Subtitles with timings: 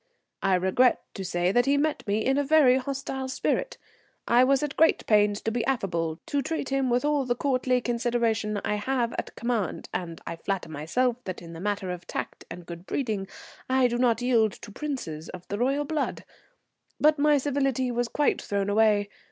[0.41, 3.77] I regret to say that he met me in a very hostile spirit.
[4.27, 7.81] I was at great pains to be affable, to treat him with all the courtly
[7.81, 12.45] consideration I have at command, and I flatter myself that in the matter of tact
[12.49, 13.27] and good breeding
[13.69, 16.15] I do not yield to princes of the blood royal.
[16.99, 19.07] But my civility was quite thrown away.